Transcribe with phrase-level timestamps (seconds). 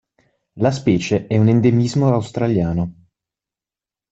[0.53, 3.05] La specie è un endemismo australiano.